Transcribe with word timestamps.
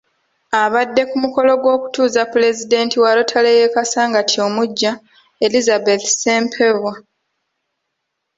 Abadde 0.63 1.01
ku 1.09 1.15
mukolo 1.23 1.51
gw'okutuuza 1.61 2.21
pulezidenti 2.33 2.95
wa 3.03 3.11
Rotary 3.17 3.51
y'e 3.59 3.69
Kasangati 3.75 4.37
omuggya, 4.47 4.91
Elizabeth 5.45 6.03
Ssempebwa. 6.09 6.93